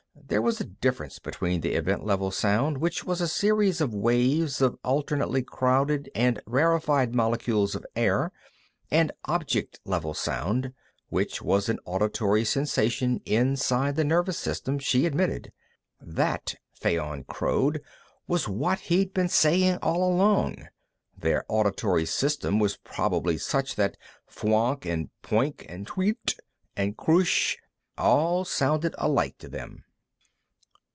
[0.27, 4.77] There was a difference between event level sound, which was a series of waves of
[4.81, 8.31] alternately crowded and rarefied molecules of air,
[8.89, 10.71] and object level sound,
[11.09, 15.51] which was an auditory sensation inside the nervous system, she admitted.
[15.99, 17.81] That, Fayon crowed,
[18.25, 20.65] was what he'd been saying all along;
[21.17, 23.97] their auditory system was probably such that
[24.33, 26.35] fwoonk and pwink and tweelt
[26.77, 27.57] and kroosh
[27.97, 29.83] all sounded alike to them.